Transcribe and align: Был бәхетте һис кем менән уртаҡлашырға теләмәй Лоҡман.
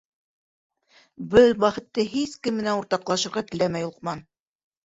Был 1.35 1.53
бәхетте 1.65 2.07
һис 2.15 2.33
кем 2.47 2.57
менән 2.63 2.81
уртаҡлашырға 2.81 3.47
теләмәй 3.53 3.89
Лоҡман. 3.91 4.27